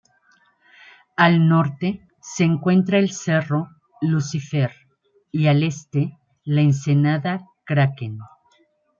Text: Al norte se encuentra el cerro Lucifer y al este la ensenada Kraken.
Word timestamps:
Al 1.15 1.47
norte 1.47 2.01
se 2.23 2.43
encuentra 2.43 2.97
el 2.97 3.11
cerro 3.11 3.69
Lucifer 4.01 4.73
y 5.31 5.45
al 5.45 5.61
este 5.61 6.17
la 6.43 6.61
ensenada 6.61 7.47
Kraken. 7.65 8.17